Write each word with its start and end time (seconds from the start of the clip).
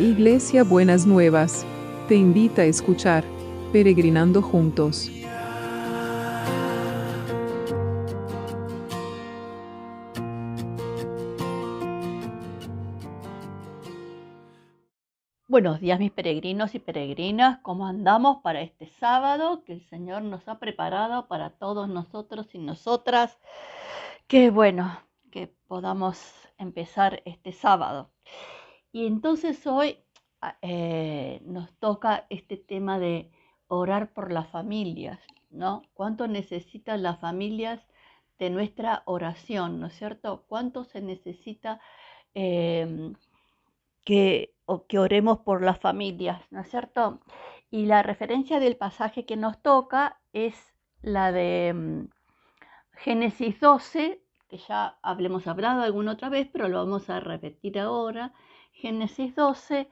Iglesia 0.00 0.64
Buenas 0.64 1.06
Nuevas, 1.06 1.66
te 2.08 2.14
invita 2.14 2.62
a 2.62 2.64
escuchar 2.64 3.22
Peregrinando 3.70 4.40
Juntos. 4.40 5.10
Buenos 15.46 15.80
días 15.80 16.00
mis 16.00 16.10
peregrinos 16.12 16.74
y 16.74 16.78
peregrinas, 16.78 17.58
¿cómo 17.60 17.86
andamos 17.86 18.38
para 18.38 18.62
este 18.62 18.86
sábado 18.86 19.64
que 19.64 19.74
el 19.74 19.86
Señor 19.90 20.22
nos 20.22 20.48
ha 20.48 20.58
preparado 20.58 21.28
para 21.28 21.50
todos 21.50 21.90
nosotros 21.90 22.46
y 22.54 22.58
nosotras? 22.58 23.36
Qué 24.26 24.48
bueno 24.50 24.98
que 25.30 25.54
podamos 25.66 26.18
empezar 26.56 27.20
este 27.26 27.52
sábado. 27.52 28.10
Y 28.92 29.06
entonces 29.06 29.66
hoy 29.66 29.98
ah, 30.40 30.56
eh, 30.62 31.40
nos 31.44 31.72
toca 31.78 32.26
este 32.30 32.56
tema 32.56 32.98
de 32.98 33.30
orar 33.68 34.12
por 34.12 34.32
las 34.32 34.48
familias, 34.48 35.20
¿no? 35.50 35.82
¿Cuánto 35.94 36.26
necesitan 36.26 37.02
las 37.02 37.20
familias 37.20 37.80
de 38.38 38.50
nuestra 38.50 39.02
oración, 39.06 39.80
¿no 39.80 39.86
es 39.88 39.94
cierto? 39.94 40.44
¿Cuánto 40.48 40.84
se 40.84 41.00
necesita 41.02 41.80
em, 42.34 43.14
que, 44.04 44.54
que 44.88 44.98
oremos 44.98 45.40
por 45.40 45.62
las 45.62 45.78
familias, 45.78 46.42
¿no 46.50 46.60
es 46.60 46.70
cierto? 46.70 47.20
Y 47.70 47.86
la 47.86 48.02
referencia 48.02 48.58
del 48.60 48.76
pasaje 48.76 49.26
que 49.26 49.36
nos 49.36 49.62
toca 49.62 50.20
es 50.32 50.54
la 51.02 51.32
de 51.32 51.68
em, 51.68 52.08
Génesis 52.92 53.60
12, 53.60 54.22
que 54.48 54.58
ya 54.58 54.98
hablemos 55.02 55.46
hablado 55.46 55.82
alguna 55.82 56.12
otra 56.12 56.28
vez, 56.28 56.48
pero 56.52 56.68
lo 56.68 56.78
vamos 56.78 57.08
a 57.10 57.20
repetir 57.20 57.78
ahora. 57.78 58.32
Génesis 58.80 59.34
12, 59.34 59.88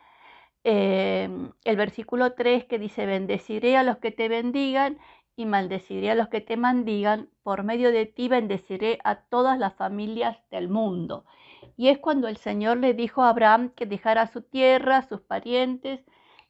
em, 0.65 1.53
el 1.65 1.77
versículo 1.77 2.33
3 2.33 2.65
que 2.65 2.79
dice, 2.79 3.07
bendeciré 3.07 3.77
a 3.77 3.83
los 3.83 3.99
que 3.99 4.11
te 4.11 4.29
bendigan 4.29 4.99
y 5.37 5.47
maldeciré 5.47 6.11
a 6.11 6.15
los 6.15 6.29
que 6.29 6.41
te 6.41 6.57
maldigan, 6.57 7.29
por 7.43 7.63
medio 7.63 7.93
de 7.93 8.07
ti 8.07 8.29
bendeciré 8.29 8.99
a 9.05 9.17
todas 9.17 9.59
las 9.59 9.75
familias 9.75 10.39
del 10.51 10.69
mundo. 10.69 11.25
Y 11.77 11.89
es 11.89 11.99
cuando 11.99 12.29
el 12.29 12.37
Señor 12.37 12.79
le 12.79 12.95
dijo 12.95 13.23
a 13.23 13.29
Abraham 13.31 13.71
que 13.77 13.87
dejara 13.87 14.27
su 14.27 14.43
tierra, 14.43 15.03
sus 15.03 15.21
parientes 15.21 16.01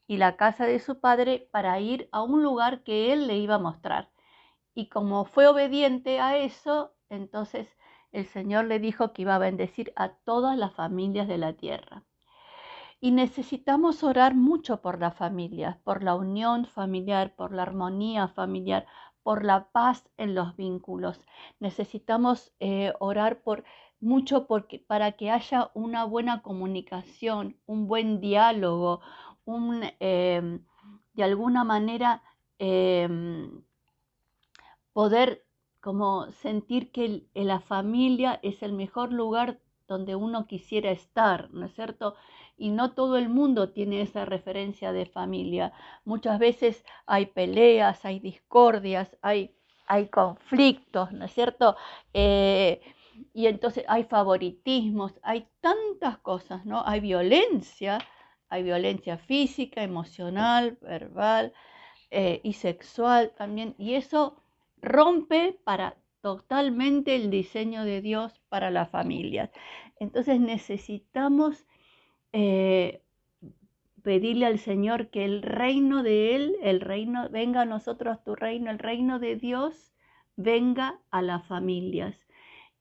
y 0.06 0.16
la 0.16 0.36
casa 0.36 0.64
de 0.64 0.78
su 0.78 1.00
padre 1.00 1.48
para 1.52 1.78
ir 1.80 2.08
a 2.12 2.22
un 2.22 2.42
lugar 2.42 2.82
que 2.82 3.12
él 3.12 3.26
le 3.26 3.36
iba 3.36 3.56
a 3.56 3.58
mostrar. 3.58 4.10
Y 4.74 4.88
como 4.88 5.24
fue 5.24 5.46
obediente 5.48 6.20
a 6.20 6.38
eso, 6.38 6.94
entonces 7.10 7.68
el 8.12 8.26
Señor 8.26 8.66
le 8.66 8.78
dijo 8.78 9.12
que 9.12 9.22
iba 9.22 9.34
a 9.34 9.38
bendecir 9.38 9.92
a 9.96 10.10
todas 10.10 10.56
las 10.56 10.72
familias 10.74 11.28
de 11.28 11.38
la 11.38 11.52
tierra. 11.54 12.04
Y 13.00 13.12
necesitamos 13.12 14.02
orar 14.02 14.34
mucho 14.34 14.82
por 14.82 14.98
las 14.98 15.14
familias, 15.16 15.76
por 15.84 16.02
la 16.02 16.16
unión 16.16 16.66
familiar, 16.66 17.34
por 17.36 17.52
la 17.52 17.62
armonía 17.62 18.26
familiar, 18.28 18.86
por 19.22 19.44
la 19.44 19.68
paz 19.70 20.08
en 20.16 20.34
los 20.34 20.56
vínculos. 20.56 21.20
Necesitamos 21.60 22.52
eh, 22.58 22.92
orar 22.98 23.42
por 23.42 23.62
mucho 24.00 24.46
porque, 24.46 24.78
para 24.80 25.12
que 25.12 25.30
haya 25.30 25.70
una 25.74 26.04
buena 26.04 26.42
comunicación, 26.42 27.56
un 27.66 27.86
buen 27.86 28.20
diálogo, 28.20 29.00
un, 29.44 29.82
em, 30.00 30.64
de 31.14 31.22
alguna 31.24 31.62
manera 31.64 32.22
em, 32.58 33.62
poder 34.92 35.44
como 35.80 36.32
sentir 36.32 36.90
que 36.90 37.28
la 37.34 37.60
familia 37.60 38.40
es 38.42 38.62
el 38.62 38.72
mejor 38.72 39.12
lugar 39.12 39.60
donde 39.88 40.14
uno 40.14 40.46
quisiera 40.46 40.90
estar, 40.90 41.50
¿no 41.50 41.66
es 41.66 41.74
cierto? 41.74 42.14
Y 42.56 42.70
no 42.70 42.92
todo 42.92 43.16
el 43.16 43.28
mundo 43.28 43.70
tiene 43.70 44.02
esa 44.02 44.24
referencia 44.24 44.92
de 44.92 45.06
familia. 45.06 45.72
Muchas 46.04 46.38
veces 46.38 46.84
hay 47.06 47.26
peleas, 47.26 48.04
hay 48.04 48.20
discordias, 48.20 49.16
hay, 49.22 49.56
hay 49.86 50.08
conflictos, 50.08 51.10
¿no 51.12 51.24
es 51.24 51.32
cierto? 51.32 51.76
Eh, 52.12 52.80
y 53.32 53.46
entonces 53.46 53.84
hay 53.88 54.04
favoritismos, 54.04 55.12
hay 55.22 55.48
tantas 55.60 56.18
cosas, 56.18 56.64
¿no? 56.66 56.82
Hay 56.86 57.00
violencia, 57.00 57.98
hay 58.48 58.62
violencia 58.62 59.16
física, 59.18 59.82
emocional, 59.82 60.78
verbal 60.82 61.52
eh, 62.10 62.40
y 62.44 62.52
sexual 62.52 63.32
también. 63.36 63.74
Y 63.78 63.94
eso 63.94 64.42
rompe 64.80 65.58
para 65.64 65.96
totalmente 66.20 67.16
el 67.16 67.30
diseño 67.30 67.84
de 67.84 68.00
Dios 68.00 68.40
para 68.48 68.70
las 68.70 68.90
familias. 68.90 69.50
Entonces 70.00 70.40
necesitamos 70.40 71.66
eh, 72.32 73.02
pedirle 74.02 74.46
al 74.46 74.58
Señor 74.58 75.08
que 75.08 75.24
el 75.24 75.42
reino 75.42 76.02
de 76.02 76.34
Él, 76.34 76.56
el 76.62 76.80
reino, 76.80 77.28
venga 77.30 77.62
a 77.62 77.66
nosotros 77.66 78.22
tu 78.24 78.34
reino, 78.34 78.70
el 78.70 78.78
reino 78.78 79.18
de 79.18 79.36
Dios 79.36 79.92
venga 80.36 81.00
a 81.10 81.20
las 81.22 81.46
familias. 81.46 82.16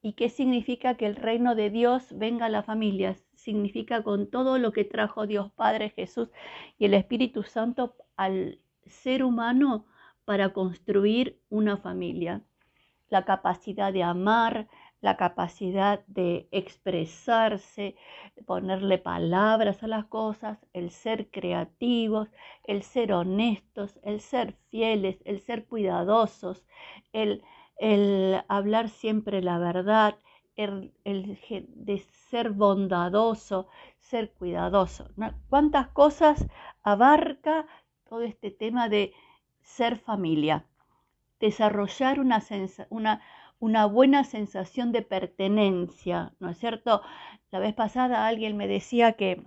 ¿Y 0.02 0.14
qué 0.14 0.30
significa 0.30 0.96
que 0.96 1.08
el 1.08 1.16
reino 1.16 1.56
de 1.56 1.70
Dios 1.70 2.08
venga 2.16 2.46
a 2.46 2.50
las 2.50 2.66
familias? 2.66 3.26
Significa 3.34 4.04
con 4.04 4.30
todo 4.30 4.58
lo 4.58 4.72
que 4.72 4.86
trajo 4.86 5.28
Dios 5.28 5.52
Padre 5.52 5.90
Jesús 5.90 6.30
y 6.78 6.86
el 6.86 6.94
Espíritu 6.94 7.44
Santo 7.44 7.96
al 8.16 8.60
ser 8.86 9.24
humano 9.24 9.86
para 10.24 10.54
construir 10.54 11.40
una 11.50 11.78
familia. 11.78 12.44
La 13.10 13.26
capacidad 13.26 13.94
de 13.94 14.04
amar, 14.04 14.68
la 15.02 15.16
capacidad 15.16 16.04
de 16.08 16.48
expresarse, 16.52 17.96
ponerle 18.46 18.98
palabras 18.98 19.84
a 19.84 19.88
las 19.88 20.06
cosas, 20.06 20.58
el 20.74 20.90
ser 20.92 21.30
creativos, 21.30 22.30
el 22.64 22.82
ser 22.84 23.14
honestos, 23.14 24.00
el 24.04 24.20
ser 24.22 24.54
fieles, 24.70 25.18
el 25.26 25.40
ser 25.40 25.66
cuidadosos, 25.66 26.66
el, 27.14 27.44
hablar 28.48 28.90
siempre 28.90 29.42
la 29.42 29.60
verdad, 29.60 30.18
el, 30.56 30.92
de 31.06 32.00
ser 32.30 32.50
bondadoso, 32.50 33.68
ser 34.00 34.32
cuidadoso. 34.32 35.10
¿Cuántas 35.50 35.90
cosas 35.90 36.48
abarca 36.82 37.68
todo 38.10 38.22
este 38.22 38.50
tema 38.50 38.90
de 38.90 39.14
ser 39.62 39.98
familia, 39.98 40.66
desarrollar 41.40 42.20
una, 42.20 42.42
una, 43.60 43.86
buena 43.86 44.24
sensación 44.24 44.92
de 44.92 45.02
pertenencia, 45.02 46.34
¿no 46.40 46.50
es 46.50 46.58
cierto? 46.58 47.02
La 47.52 47.60
vez 47.60 47.74
pasada 47.74 48.28
alguien 48.28 48.58
me 48.58 48.68
decía 48.68 49.14
que 49.14 49.44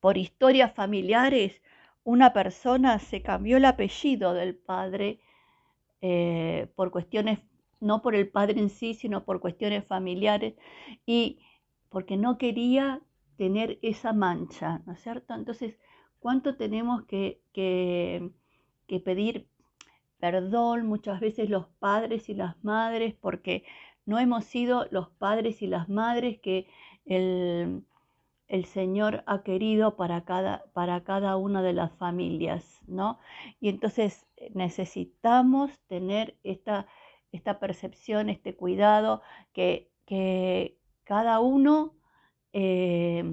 por 0.00 0.16
historias 0.16 0.72
familiares 0.74 1.62
una 2.04 2.32
persona 2.32 2.98
se 2.98 3.22
cambió 3.22 3.56
el 3.56 3.64
apellido 3.64 4.32
del 4.34 4.54
padre 4.56 5.20
eh, 6.00 6.68
por 6.76 6.90
cuestiones, 6.90 7.40
no 7.80 8.02
por 8.02 8.14
el 8.14 8.28
padre 8.28 8.60
en 8.60 8.70
sí, 8.70 8.94
sino 8.94 9.24
por 9.24 9.40
cuestiones 9.40 9.84
familiares 9.84 10.54
y 11.04 11.40
porque 11.90 12.16
no 12.16 12.38
quería 12.38 13.00
tener 13.36 13.78
esa 13.82 14.12
mancha, 14.12 14.82
¿no 14.86 14.92
es 14.92 15.02
cierto? 15.02 15.34
Entonces, 15.34 15.78
¿cuánto 16.20 16.56
tenemos 16.56 17.04
que, 17.04 17.40
que 17.52 18.30
que 18.86 19.00
pedir 19.00 19.46
perdón 20.18 20.86
muchas 20.86 21.20
veces 21.20 21.50
los 21.50 21.66
padres 21.78 22.28
y 22.28 22.34
las 22.34 22.62
madres 22.64 23.14
porque 23.14 23.64
no 24.06 24.18
hemos 24.18 24.44
sido 24.44 24.86
los 24.90 25.10
padres 25.10 25.62
y 25.62 25.66
las 25.66 25.88
madres 25.88 26.38
que 26.40 26.66
el, 27.04 27.84
Señor 28.66 29.24
ha 29.26 29.42
querido 29.42 29.96
para 29.96 30.24
cada, 30.24 30.64
para 30.72 31.02
cada 31.04 31.36
una 31.36 31.62
de 31.62 31.72
las 31.72 31.92
familias, 31.96 32.80
¿no? 32.86 33.18
Y 33.60 33.68
entonces 33.68 34.26
eh, 34.36 34.50
necesitamos 34.54 35.78
tener 35.88 36.36
esta, 36.44 36.86
esta 37.32 37.58
percepción, 37.58 38.30
este 38.30 38.54
cuidado, 38.54 39.22
que, 39.52 39.90
que 40.06 40.78
cada 41.04 41.40
uno 41.40 41.94
eh, 42.52 43.24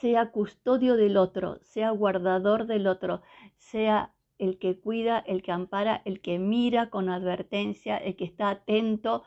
sea 0.00 0.30
custodio 0.30 0.96
del 0.96 1.16
otro, 1.16 1.58
sea 1.62 1.90
guardador 1.90 2.66
del 2.66 2.86
otro, 2.86 3.22
sea 3.56 4.12
el 4.38 4.58
que 4.58 4.78
cuida, 4.78 5.18
el 5.18 5.42
que 5.42 5.52
ampara, 5.52 6.02
el 6.04 6.20
que 6.20 6.38
mira 6.38 6.90
con 6.90 7.08
advertencia, 7.08 7.96
el 7.96 8.16
que 8.16 8.24
está 8.24 8.50
atento, 8.50 9.24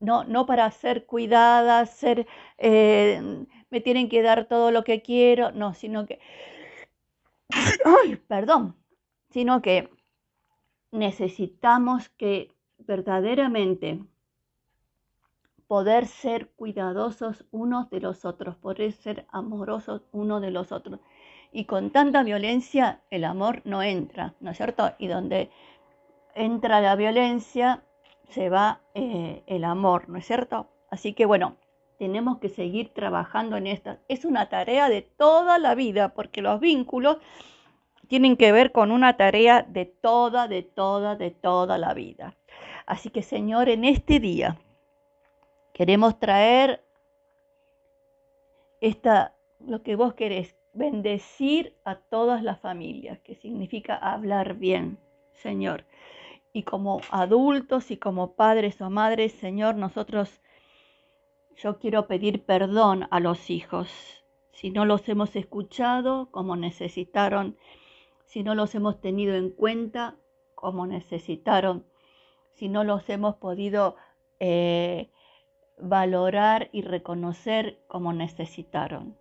no, 0.00 0.24
no 0.24 0.46
para 0.46 0.70
ser 0.70 1.06
cuidada, 1.06 1.84
ser, 1.86 2.26
eh, 2.58 3.46
me 3.70 3.80
tienen 3.80 4.08
que 4.08 4.22
dar 4.22 4.46
todo 4.46 4.70
lo 4.70 4.84
que 4.84 5.02
quiero, 5.02 5.52
no, 5.52 5.74
sino 5.74 6.06
que, 6.06 6.20
ay, 7.84 8.16
perdón, 8.16 8.76
sino 9.30 9.62
que 9.62 9.90
necesitamos 10.90 12.08
que 12.10 12.52
verdaderamente 12.78 14.00
poder 15.66 16.06
ser 16.06 16.48
cuidadosos 16.52 17.44
unos 17.50 17.90
de 17.90 18.00
los 18.00 18.24
otros, 18.24 18.56
poder 18.56 18.92
ser 18.92 19.26
amorosos 19.30 20.02
unos 20.12 20.40
de 20.40 20.50
los 20.50 20.72
otros. 20.72 21.00
Y 21.52 21.64
con 21.64 21.90
tanta 21.90 22.22
violencia 22.22 23.00
el 23.10 23.24
amor 23.24 23.62
no 23.64 23.82
entra, 23.82 24.34
¿no 24.40 24.50
es 24.50 24.56
cierto? 24.56 24.92
Y 24.98 25.08
donde 25.08 25.50
entra 26.34 26.80
la 26.80 26.94
violencia 26.94 27.82
se 28.28 28.50
va 28.50 28.80
eh, 28.94 29.42
el 29.46 29.64
amor, 29.64 30.08
¿no 30.08 30.18
es 30.18 30.26
cierto? 30.26 30.68
Así 30.90 31.14
que 31.14 31.26
bueno, 31.26 31.56
tenemos 31.98 32.38
que 32.38 32.48
seguir 32.48 32.92
trabajando 32.94 33.56
en 33.56 33.66
esto. 33.66 33.96
Es 34.08 34.24
una 34.24 34.48
tarea 34.48 34.88
de 34.88 35.02
toda 35.02 35.58
la 35.58 35.74
vida, 35.74 36.14
porque 36.14 36.42
los 36.42 36.60
vínculos 36.60 37.18
tienen 38.06 38.36
que 38.36 38.52
ver 38.52 38.72
con 38.72 38.90
una 38.90 39.16
tarea 39.16 39.62
de 39.62 39.84
toda, 39.84 40.48
de 40.48 40.62
toda, 40.62 41.16
de 41.16 41.30
toda 41.30 41.76
la 41.78 41.94
vida. 41.94 42.36
Así 42.86 43.10
que 43.10 43.22
Señor, 43.22 43.68
en 43.68 43.84
este 43.84 44.20
día 44.20 44.56
queremos 45.74 46.18
traer 46.18 46.82
esta, 48.80 49.34
lo 49.60 49.82
que 49.82 49.96
vos 49.96 50.14
querés, 50.14 50.56
bendecir 50.78 51.76
a 51.84 51.96
todas 51.96 52.42
las 52.42 52.60
familias, 52.60 53.18
que 53.20 53.34
significa 53.34 53.96
hablar 53.96 54.54
bien, 54.54 54.98
Señor. 55.34 55.84
Y 56.52 56.62
como 56.62 57.00
adultos 57.10 57.90
y 57.90 57.98
como 57.98 58.32
padres 58.34 58.80
o 58.80 58.88
madres, 58.88 59.32
Señor, 59.32 59.74
nosotros 59.74 60.40
yo 61.56 61.78
quiero 61.78 62.06
pedir 62.06 62.44
perdón 62.44 63.06
a 63.10 63.20
los 63.20 63.50
hijos 63.50 64.18
si 64.58 64.70
no 64.70 64.84
los 64.84 65.08
hemos 65.08 65.36
escuchado 65.36 66.32
como 66.32 66.56
necesitaron, 66.56 67.56
si 68.24 68.42
no 68.42 68.56
los 68.56 68.74
hemos 68.74 69.00
tenido 69.00 69.36
en 69.36 69.50
cuenta 69.50 70.16
como 70.56 70.84
necesitaron, 70.84 71.84
si 72.54 72.68
no 72.68 72.82
los 72.82 73.08
hemos 73.08 73.36
podido 73.36 73.94
eh, 74.40 75.10
valorar 75.78 76.70
y 76.72 76.82
reconocer 76.82 77.78
como 77.86 78.12
necesitaron. 78.12 79.16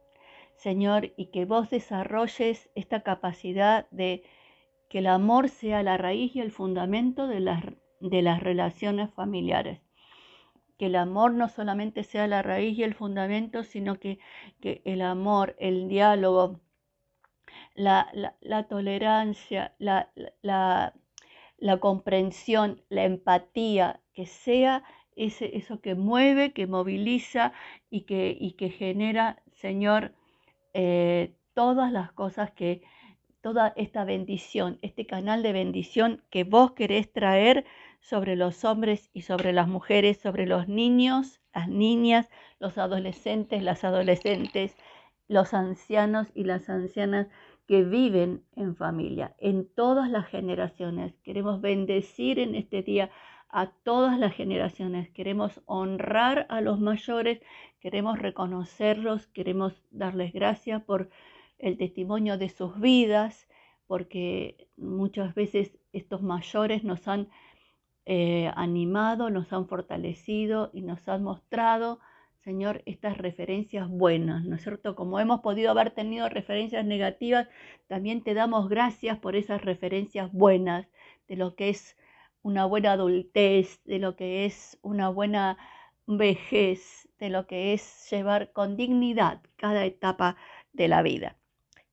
Señor, 0.57 1.13
y 1.17 1.27
que 1.27 1.45
vos 1.45 1.69
desarrolles 1.69 2.69
esta 2.73 3.01
capacidad 3.01 3.87
de 3.91 4.23
que 4.89 4.99
el 4.99 5.07
amor 5.07 5.49
sea 5.49 5.83
la 5.83 5.97
raíz 5.97 6.35
y 6.35 6.41
el 6.41 6.51
fundamento 6.51 7.27
de 7.27 7.39
las, 7.39 7.63
de 7.99 8.21
las 8.23 8.41
relaciones 8.41 9.13
familiares. 9.13 9.81
Que 10.79 10.87
el 10.87 10.95
amor 10.95 11.33
no 11.33 11.47
solamente 11.47 12.03
sea 12.03 12.25
la 12.25 12.41
raíz 12.41 12.77
y 12.77 12.83
el 12.83 12.95
fundamento, 12.95 13.63
sino 13.63 13.99
que, 13.99 14.19
el 14.61 15.03
amor, 15.03 15.55
el 15.59 15.87
diálogo, 15.89 16.59
la, 17.75 18.07
tolerancia, 18.67 19.75
la, 19.77 20.11
la, 20.41 21.77
comprensión, 21.79 22.81
la 22.89 23.05
empatía, 23.05 24.01
que 24.13 24.25
sea 24.25 24.83
ese, 25.15 25.55
eso 25.55 25.81
que 25.81 25.93
mueve, 25.93 26.51
que 26.53 26.65
moviliza 26.65 27.53
y 27.91 28.01
que, 28.01 28.35
y 28.39 28.53
que 28.53 28.69
genera, 28.69 29.43
Señor, 29.53 30.13
eh, 30.79 31.33
todas 31.55 31.91
las 31.91 32.11
cosas 32.11 32.51
que, 32.51 32.83
toda 33.41 33.73
esta 33.77 34.05
bendición, 34.05 34.77
este 34.83 35.07
canal 35.07 35.41
de 35.41 35.51
bendición 35.51 36.21
que 36.29 36.43
vos 36.43 36.73
querés 36.73 37.11
traer 37.11 37.65
sobre 37.99 38.35
los 38.35 38.63
hombres 38.63 39.09
y 39.11 39.23
sobre 39.23 39.53
las 39.53 39.67
mujeres, 39.67 40.19
sobre 40.19 40.45
los 40.45 40.67
niños, 40.67 41.41
las 41.51 41.67
niñas, 41.67 42.29
los 42.59 42.77
adolescentes, 42.77 43.63
las 43.63 43.83
adolescentes, 43.83 44.75
los 45.27 45.55
ancianos 45.55 46.27
y 46.35 46.43
las 46.43 46.69
ancianas 46.69 47.25
que 47.67 47.83
viven 47.83 48.43
en 48.55 48.75
familia, 48.75 49.35
en 49.39 49.67
todas 49.67 50.11
las 50.11 50.27
generaciones. 50.27 51.15
Queremos 51.23 51.59
bendecir 51.59 52.37
en 52.37 52.53
este 52.53 52.83
día 52.83 53.09
a 53.49 53.71
todas 53.71 54.19
las 54.19 54.33
generaciones. 54.33 55.09
Queremos 55.09 55.61
honrar 55.65 56.45
a 56.49 56.61
los 56.61 56.79
mayores, 56.79 57.41
queremos 57.79 58.19
reconocerlos, 58.19 59.27
queremos 59.27 59.83
darles 59.91 60.33
gracias 60.33 60.83
por 60.83 61.09
el 61.57 61.77
testimonio 61.77 62.37
de 62.37 62.49
sus 62.49 62.79
vidas, 62.79 63.47
porque 63.87 64.67
muchas 64.75 65.33
veces 65.33 65.77
estos 65.93 66.21
mayores 66.21 66.83
nos 66.83 67.07
han 67.07 67.29
eh, 68.05 68.51
animado, 68.55 69.29
nos 69.29 69.51
han 69.53 69.67
fortalecido 69.67 70.69
y 70.73 70.81
nos 70.81 71.07
han 71.07 71.23
mostrado, 71.23 71.99
Señor, 72.43 72.81
estas 72.85 73.17
referencias 73.17 73.89
buenas, 73.89 74.45
¿no 74.45 74.55
es 74.55 74.63
cierto? 74.63 74.95
Como 74.95 75.19
hemos 75.19 75.41
podido 75.41 75.71
haber 75.71 75.91
tenido 75.91 76.29
referencias 76.29 76.85
negativas, 76.85 77.49
también 77.87 78.23
te 78.23 78.33
damos 78.33 78.69
gracias 78.69 79.17
por 79.19 79.35
esas 79.35 79.61
referencias 79.61 80.31
buenas, 80.31 80.87
de 81.27 81.35
lo 81.35 81.55
que 81.55 81.69
es 81.69 81.97
una 82.47 82.65
buena 82.65 82.93
adultez, 82.93 83.83
de 83.83 83.99
lo 83.99 84.15
que 84.15 84.45
es 84.45 84.79
una 84.81 85.09
buena 85.09 85.57
vejez, 86.05 87.09
de 87.19 87.29
lo 87.29 87.45
que 87.45 87.73
es 87.73 88.09
llevar 88.09 88.53
con 88.53 88.77
dignidad 88.77 89.41
cada 89.57 89.83
etapa 89.83 90.37
de 90.71 90.87
la 90.87 91.01
vida. 91.01 91.35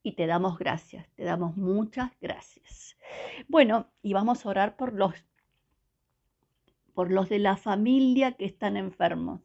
Y 0.04 0.12
te 0.12 0.28
damos 0.28 0.56
gracias, 0.56 1.08
te 1.16 1.24
damos 1.24 1.56
muchas 1.56 2.12
gracias. 2.20 2.96
Bueno, 3.48 3.90
y 4.00 4.12
vamos 4.12 4.46
a 4.46 4.48
orar 4.48 4.76
por 4.76 4.92
los 4.92 5.12
por 6.94 7.10
los 7.10 7.28
de 7.28 7.40
la 7.40 7.56
familia 7.56 8.32
que 8.32 8.44
están 8.44 8.76
enfermos. 8.76 9.40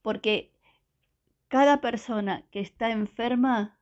Porque 0.00 0.50
cada 1.48 1.82
persona 1.82 2.46
que 2.50 2.60
está 2.60 2.90
enferma 2.90 3.78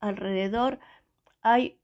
alrededor 0.00 0.80
hay 1.40 1.80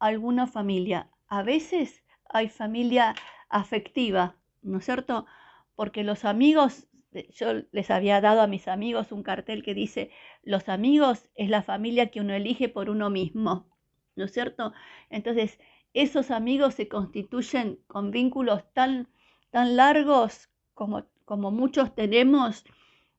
alguna 0.00 0.48
familia. 0.48 1.08
A 1.28 1.44
veces 1.44 2.02
hay 2.30 2.48
familia 2.48 3.14
afectiva, 3.48 4.36
¿no 4.62 4.78
es 4.78 4.84
cierto? 4.84 5.26
Porque 5.74 6.04
los 6.04 6.24
amigos, 6.24 6.88
yo 7.34 7.62
les 7.72 7.90
había 7.90 8.20
dado 8.20 8.40
a 8.40 8.46
mis 8.46 8.68
amigos 8.68 9.12
un 9.12 9.22
cartel 9.22 9.62
que 9.62 9.74
dice, 9.74 10.10
los 10.42 10.68
amigos 10.68 11.28
es 11.34 11.48
la 11.50 11.62
familia 11.62 12.10
que 12.10 12.20
uno 12.20 12.34
elige 12.34 12.68
por 12.68 12.90
uno 12.90 13.10
mismo, 13.10 13.66
¿no 14.16 14.24
es 14.24 14.32
cierto? 14.32 14.72
Entonces, 15.10 15.58
esos 15.94 16.30
amigos 16.30 16.74
se 16.74 16.88
constituyen 16.88 17.78
con 17.86 18.10
vínculos 18.10 18.62
tan 18.74 19.08
tan 19.56 19.74
largos 19.74 20.50
como, 20.74 21.06
como 21.24 21.50
muchos 21.50 21.94
tenemos, 21.94 22.64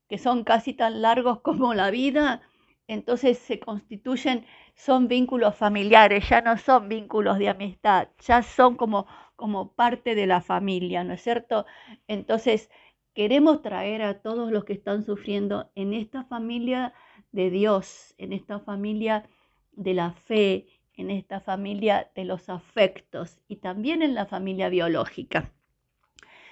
que 0.08 0.20
son 0.20 0.44
casi 0.44 0.74
tan 0.74 1.02
largos 1.02 1.42
como 1.42 1.74
la 1.74 1.90
vida, 1.90 2.42
entonces 2.88 3.38
se 3.38 3.60
constituyen, 3.60 4.46
son 4.76 5.08
vínculos 5.08 5.56
familiares, 5.56 6.28
ya 6.30 6.42
no 6.42 6.58
son 6.58 6.90
vínculos 6.90 7.38
de 7.38 7.50
amistad, 7.50 8.10
ya 8.20 8.42
son 8.44 8.76
como, 8.76 9.08
como 9.36 9.74
parte 9.74 10.16
de 10.16 10.28
la 10.28 10.42
familia, 10.42 11.04
¿no 11.04 11.14
es 11.14 11.22
cierto? 11.22 11.66
Entonces, 12.08 12.70
queremos 13.14 13.62
traer 13.62 14.04
a 14.04 14.22
todos 14.22 14.52
los 14.52 14.64
que 14.64 14.74
están 14.74 15.04
sufriendo 15.04 15.72
en 15.76 15.94
esta 15.94 16.24
familia 16.24 16.94
de 17.32 17.50
Dios, 17.50 18.14
en 18.18 18.32
esta 18.32 18.60
familia 18.60 19.28
de 19.72 19.94
la 19.94 20.12
fe, 20.12 20.68
en 20.94 21.12
esta 21.12 21.40
familia 21.40 22.10
de 22.16 22.26
los 22.26 22.50
afectos 22.50 23.40
y 23.48 23.58
también 23.58 24.02
en 24.02 24.16
la 24.16 24.26
familia 24.26 24.70
biológica. 24.70 25.52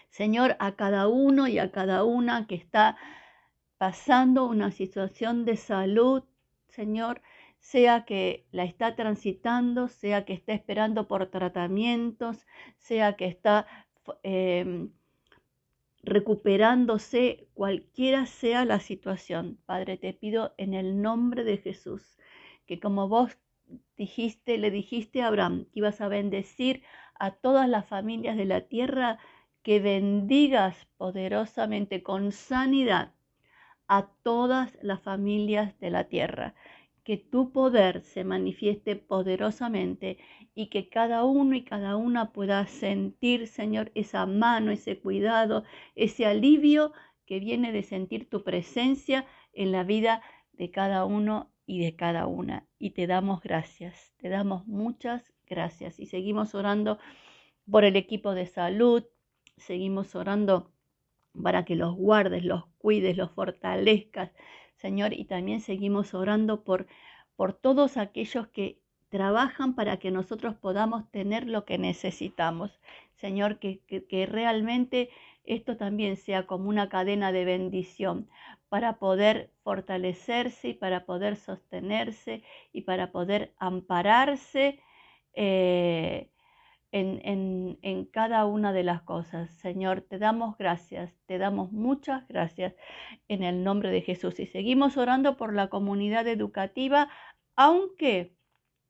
Señor, 0.09 0.55
a 0.59 0.75
cada 0.75 1.07
uno 1.07 1.47
y 1.47 1.59
a 1.59 1.71
cada 1.71 2.03
una 2.03 2.47
que 2.47 2.55
está 2.55 2.95
pasando 3.77 4.45
una 4.45 4.71
situación 4.71 5.45
de 5.45 5.57
salud, 5.57 6.23
Señor, 6.69 7.21
sea 7.59 8.05
que 8.05 8.45
la 8.51 8.63
está 8.63 8.95
transitando, 8.95 9.87
sea 9.87 10.25
que 10.25 10.33
está 10.33 10.53
esperando 10.53 11.07
por 11.07 11.27
tratamientos, 11.31 12.45
sea 12.77 13.15
que 13.15 13.25
está 13.25 13.65
em, 14.23 14.91
recuperándose, 16.03 17.47
cualquiera 17.53 18.27
sea 18.27 18.65
la 18.65 18.79
situación. 18.79 19.57
Padre, 19.65 19.97
te 19.97 20.13
pido 20.13 20.53
en 20.57 20.73
el 20.73 21.01
nombre 21.01 21.43
de 21.43 21.57
Jesús, 21.57 22.17
que 22.67 22.79
como 22.79 23.07
vos 23.07 23.37
dijiste, 23.97 24.57
le 24.57 24.69
dijiste 24.69 25.21
a 25.21 25.27
Abraham 25.27 25.65
que 25.65 25.79
ibas 25.79 26.01
a 26.01 26.07
bendecir 26.07 26.83
a 27.15 27.31
todas 27.31 27.67
las 27.67 27.87
familias 27.87 28.37
de 28.37 28.45
la 28.45 28.61
tierra, 28.61 29.17
que 29.63 29.79
bendigas 29.79 30.87
poderosamente 30.97 32.03
con 32.03 32.31
sanidad 32.31 33.15
a 33.87 34.07
todas 34.23 34.77
las 34.81 35.01
familias 35.01 35.79
de 35.79 35.89
la 35.89 36.05
tierra, 36.05 36.55
que 37.03 37.17
tu 37.17 37.51
poder 37.51 38.01
se 38.01 38.23
manifieste 38.23 38.95
poderosamente 38.95 40.17
y 40.55 40.67
que 40.67 40.89
cada 40.89 41.23
uno 41.23 41.55
y 41.55 41.63
cada 41.63 41.95
una 41.95 42.31
pueda 42.31 42.65
sentir, 42.65 43.47
Señor, 43.47 43.91
esa 43.93 44.25
mano, 44.25 44.71
ese 44.71 44.99
cuidado, 44.99 45.63
ese 45.95 46.25
alivio 46.25 46.93
que 47.25 47.39
viene 47.39 47.71
de 47.71 47.83
sentir 47.83 48.29
tu 48.29 48.43
presencia 48.43 49.25
en 49.53 49.71
la 49.71 49.83
vida 49.83 50.21
de 50.53 50.71
cada 50.71 51.05
uno 51.05 51.51
y 51.67 51.83
de 51.83 51.95
cada 51.95 52.27
una. 52.27 52.67
Y 52.79 52.91
te 52.91 53.07
damos 53.07 53.41
gracias, 53.41 54.13
te 54.17 54.29
damos 54.29 54.65
muchas 54.67 55.31
gracias 55.45 55.99
y 55.99 56.07
seguimos 56.07 56.55
orando 56.55 56.97
por 57.69 57.83
el 57.83 57.95
equipo 57.95 58.33
de 58.33 58.45
salud, 58.45 59.03
seguimos 59.57 60.15
orando 60.15 60.71
para 61.41 61.65
que 61.65 61.75
los 61.75 61.95
guardes, 61.95 62.43
los 62.43 62.65
cuides, 62.77 63.17
los 63.17 63.31
fortalezcas, 63.31 64.31
Señor, 64.75 65.13
y 65.13 65.25
también 65.25 65.61
seguimos 65.61 66.13
orando 66.13 66.63
por, 66.63 66.87
por 67.35 67.53
todos 67.53 67.97
aquellos 67.97 68.47
que 68.47 68.79
trabajan 69.09 69.75
para 69.75 69.97
que 69.97 70.11
nosotros 70.11 70.55
podamos 70.55 71.09
tener 71.11 71.47
lo 71.47 71.65
que 71.65 71.77
necesitamos. 71.77 72.79
Señor, 73.15 73.59
que, 73.59 73.79
que, 73.85 74.25
realmente 74.25 75.09
esto 75.45 75.77
también 75.77 76.17
sea 76.17 76.45
como 76.47 76.69
una 76.69 76.89
cadena 76.89 77.31
de 77.31 77.45
bendición 77.45 78.27
para 78.67 78.97
poder 78.99 79.51
fortalecerse 79.63 80.69
y 80.69 80.73
para 80.73 81.05
poder 81.05 81.37
sostenerse 81.37 82.43
y 82.73 82.81
para 82.81 83.11
poder 83.11 83.53
ampararse. 83.57 84.81
Eh, 85.33 86.29
en, 86.95 87.77
en, 87.81 88.05
cada 88.05 88.45
una 88.45 88.71
de 88.71 88.83
las 88.83 89.01
cosas. 89.01 89.51
Señor, 89.55 90.01
te 90.01 90.17
damos 90.17 90.57
gracias, 90.57 91.13
te 91.25 91.37
damos 91.37 91.71
muchas 91.73 92.25
gracias 92.29 92.73
en 93.27 93.43
el 93.43 93.63
nombre 93.65 93.89
de 93.91 94.01
Jesús. 94.01 94.39
Y 94.39 94.45
seguimos 94.45 94.95
orando 94.95 95.35
por 95.35 95.53
la 95.53 95.67
comunidad 95.67 96.25
educativa, 96.27 97.09
aunque 97.57 98.33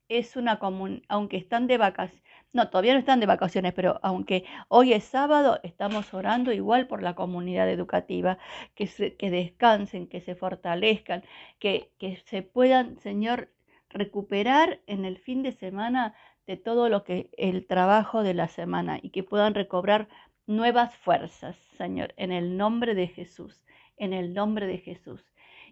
es 0.07 0.35
una 0.35 0.59
aunque 1.07 1.37
están 1.37 1.65
de 1.67 1.77
vacaciones. 1.79 2.23
No, 2.53 2.69
todavía 2.69 2.93
no 2.93 2.99
están 2.99 3.19
de 3.19 3.25
vacaciones, 3.25 3.73
pero 3.73 3.99
aunque 4.03 4.45
hoy 4.69 4.93
es 4.93 5.03
sábado, 5.03 5.59
estamos 5.63 6.13
orando 6.13 6.53
igual 6.53 6.87
por 6.87 7.01
la 7.01 7.15
comunidad 7.15 7.69
educativa, 7.69 8.37
que, 8.75 8.87
que 9.17 9.29
descansen, 9.31 10.07
que 10.07 10.21
se 10.21 10.35
fortalezcan, 10.35 11.23
que, 11.59 11.91
que 11.97 12.17
se 12.27 12.43
puedan, 12.43 12.97
Señor, 12.99 13.51
recuperar 13.89 14.81
en 14.87 15.05
el 15.05 15.17
fin 15.17 15.41
de 15.43 15.53
semana 15.53 16.13
de 16.47 16.57
todo 16.57 16.89
lo 16.89 17.03
que 17.03 17.29
el 17.37 17.65
trabajo 17.65 18.23
de 18.23 18.33
la 18.33 18.47
semana 18.47 18.99
y 19.01 19.09
que 19.09 19.23
puedan 19.23 19.53
recobrar 19.53 20.07
nuevas 20.47 20.95
fuerzas, 20.95 21.55
Señor, 21.77 22.13
en 22.17 22.31
el 22.31 22.57
nombre 22.57 22.93
de 22.95 23.07
Jesús, 23.07 23.65
en 23.97 24.13
el 24.13 24.33
nombre 24.33 24.67
de 24.67 24.77
Jesús. 24.77 25.23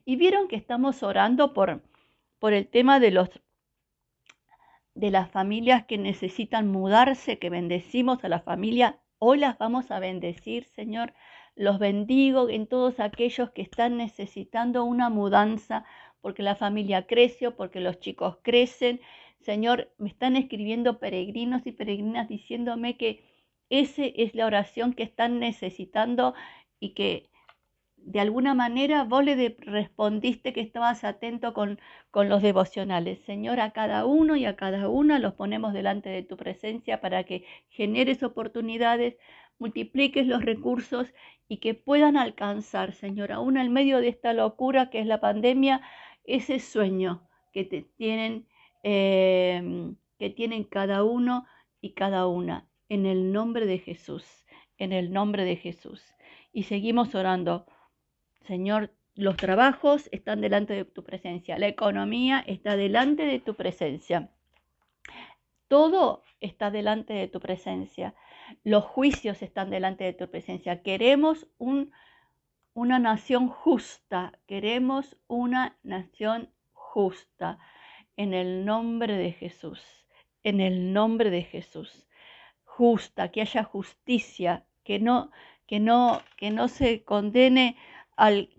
Y 0.06 0.16
vieron 0.16 0.48
que 0.48 0.56
estamos 0.56 1.04
orando 1.04 1.54
por, 1.54 1.82
por 2.40 2.54
el 2.54 2.68
tema 2.68 3.00
de 3.00 3.12
los 3.12 3.30
de 4.96 5.10
las 5.10 5.32
familias 5.32 5.86
que 5.86 5.98
necesitan 5.98 6.68
mudarse, 6.68 7.40
que 7.40 7.50
bendecimos 7.50 8.24
a 8.24 8.30
la 8.30 8.40
familia. 8.40 9.00
Hoy 9.18 9.40
las 9.40 9.58
vamos 9.58 9.90
a 9.90 10.00
bendecir, 10.00 10.66
Señor. 10.66 11.14
Los 11.56 11.80
bendigo 11.80 12.50
en 12.50 12.68
todos 12.68 13.00
aquellos 13.00 13.52
que 13.52 13.64
están 13.64 13.98
necesitando 13.98 14.84
una 14.84 15.10
mudanza, 15.10 15.84
porque 16.22 16.44
la 16.44 16.56
familia 16.56 17.08
creció, 17.08 17.56
porque 17.56 17.80
los 17.80 18.00
chicos 18.00 18.38
crecen. 18.44 19.02
Señor, 19.44 19.92
me 19.98 20.10
están 20.10 20.36
escribiendo 20.36 21.00
peregrinos 21.00 21.66
y 21.66 21.72
peregrinas 21.72 22.30
diciéndome 22.30 22.98
que 22.98 23.24
esa 23.70 24.06
es 24.06 24.36
la 24.36 24.46
oración 24.46 24.94
que 24.94 25.04
están 25.04 25.40
necesitando 25.40 26.34
y 26.80 26.94
que 26.94 27.30
de 27.98 28.20
alguna 28.20 28.54
manera 28.54 29.04
vos 29.06 29.24
le 29.24 29.56
respondiste 29.60 30.54
que 30.54 30.62
estabas 30.62 31.04
atento 31.04 31.54
con, 31.54 31.80
con 32.12 32.30
los 32.30 32.42
devocionales. 32.42 33.20
Señor, 33.26 33.60
a 33.60 33.72
cada 33.72 34.06
uno 34.06 34.36
y 34.36 34.46
a 34.46 34.56
cada 34.56 34.90
una 34.90 35.20
los 35.20 35.34
ponemos 35.34 35.74
delante 35.74 36.10
de 36.10 36.24
tu 36.24 36.36
presencia 36.36 37.00
para 37.02 37.24
que 37.24 37.46
generes 37.70 38.24
oportunidades, 38.24 39.16
multipliques 39.60 40.28
los 40.28 40.44
recursos 40.44 41.08
y 41.48 41.58
que 41.58 41.74
puedan 41.74 42.18
alcanzar, 42.18 42.94
Señor, 42.94 43.32
aún 43.32 43.58
en 43.58 43.72
medio 43.72 44.00
de 44.00 44.10
esta 44.10 44.34
locura 44.34 44.90
que 44.90 45.00
es 45.00 45.06
la 45.06 45.22
pandemia, 45.22 45.82
ese 46.26 46.60
sueño 46.60 47.28
que 47.54 47.64
te 47.64 47.84
tienen, 47.98 48.48
em, 48.84 49.96
que 50.20 50.30
tienen 50.30 50.64
cada 50.64 51.04
uno 51.04 51.46
y 51.82 51.94
cada 51.94 52.28
una. 52.28 52.68
En 52.90 53.06
el 53.06 53.32
nombre 53.32 53.66
de 53.66 53.80
Jesús, 53.80 54.46
en 54.78 54.94
el 54.94 55.12
nombre 55.12 55.46
de 55.46 55.56
Jesús. 55.56 56.04
Y 56.52 56.64
seguimos 56.64 57.16
orando 57.16 57.66
Señor, 58.46 58.92
los 59.16 59.38
trabajos 59.38 60.10
están 60.12 60.42
delante 60.42 60.74
de 60.74 60.86
tu 60.86 61.04
presencia, 61.04 61.58
la 61.58 61.68
economía 61.68 62.44
está 62.46 62.76
delante 62.76 63.26
de 63.26 63.40
tu 63.40 63.56
presencia. 63.56 64.32
Todo 65.68 66.24
está 66.40 66.70
delante 66.72 67.14
de 67.14 67.28
tu 67.28 67.40
presencia. 67.40 68.16
Los 68.64 68.84
juicios 68.84 69.42
están 69.42 69.70
delante 69.70 70.04
de 70.04 70.14
tu 70.14 70.30
presencia. 70.30 70.84
Queremos 70.84 71.48
una 71.58 73.00
nación 73.00 73.48
justa. 73.48 74.34
Queremos 74.46 75.18
una 75.28 75.78
nación 75.84 76.50
justa. 76.74 77.60
En 78.18 78.34
el 78.34 78.66
nombre 78.66 79.18
de 79.18 79.32
Jesús. 79.32 79.82
En 80.44 80.62
el 80.62 80.94
nombre 80.94 81.30
de 81.30 81.44
Jesús. 81.44 82.08
Justa, 82.64 83.32
que 83.32 83.42
haya 83.42 83.64
justicia, 83.64 84.66
que 84.84 85.00
no, 85.00 85.32
que 85.68 85.80
no, 85.80 86.22
que 86.38 86.52
no 86.52 86.68
se 86.68 87.04
condene 87.04 87.78
al, 88.18 88.50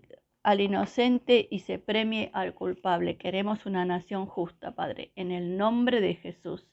inocente 0.59 1.47
y 1.49 1.59
se 1.59 1.79
premie 1.79 2.29
al 2.33 2.53
culpable. 2.53 3.17
Queremos 3.17 3.65
una 3.65 3.85
nación 3.85 4.25
justa, 4.25 4.73
Padre, 4.73 5.11
en 5.15 5.31
el 5.31 5.57
nombre 5.57 6.01
de 6.01 6.15
Jesús. 6.15 6.65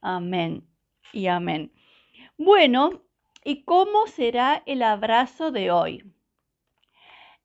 Amén 0.00 0.66
y 1.12 1.28
amén. 1.28 1.72
Bueno, 2.36 3.02
¿y 3.44 3.62
cómo 3.62 4.06
será 4.06 4.62
el 4.66 4.82
abrazo 4.82 5.50
de 5.50 5.70
hoy? 5.70 6.12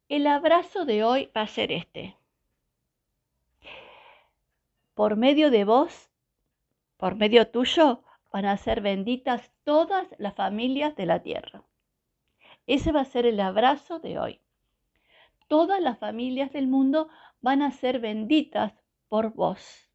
El 0.09 0.27
abrazo 0.27 0.85
de 0.85 1.03
hoy 1.03 1.29
va 1.35 1.41
a 1.41 1.47
ser 1.47 1.71
este. 1.71 2.16
Por 4.97 5.15
medio 5.15 5.49
de 5.49 5.63
vos, 5.63 6.11
por 6.97 7.15
medio 7.15 7.47
tuyo, 7.47 8.03
van 8.33 8.45
a 8.45 8.57
ser 8.57 8.81
benditas 8.81 9.49
todas 9.63 10.07
las 10.17 10.35
familias 10.35 10.97
de 10.97 11.05
la 11.05 11.23
tierra. 11.23 11.63
Ese 12.65 12.91
va 12.91 13.01
a 13.01 13.05
ser 13.05 13.25
el 13.25 13.39
abrazo 13.39 13.99
de 13.99 14.19
hoy 14.19 14.41
todas 15.47 15.81
las 15.81 15.97
familias 15.97 16.51
del 16.51 16.67
mundo 16.67 17.09
van 17.41 17.61
a 17.61 17.71
ser 17.71 17.99
benditas 17.99 18.73
por 19.07 19.33
vos. 19.33 19.89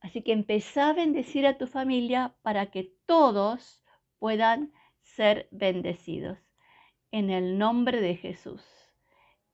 Así 0.00 0.22
que 0.22 0.32
empezá 0.32 0.90
a 0.90 0.94
bendecir 0.94 1.46
a 1.46 1.58
tu 1.58 1.66
familia 1.66 2.34
para 2.42 2.70
que 2.70 2.94
todos 3.06 3.82
puedan 4.18 4.72
ser 5.02 5.48
bendecidos. 5.50 6.38
En 7.10 7.30
el 7.30 7.58
nombre 7.58 8.00
de 8.00 8.16
Jesús. 8.16 8.62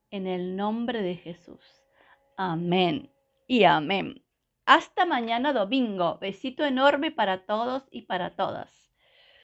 En 0.09 0.25
el 0.27 0.55
nombre 0.55 1.01
de 1.01 1.15
Jesús. 1.15 1.61
Amén 2.37 3.11
y 3.47 3.63
amén. 3.65 4.26
Hasta 4.67 5.07
mañana 5.07 5.51
domingo. 5.51 6.19
Besito 6.19 6.63
enorme 6.63 7.09
para 7.09 7.47
todos 7.47 7.87
y 7.89 8.03
para 8.03 8.35
todas. 8.35 8.86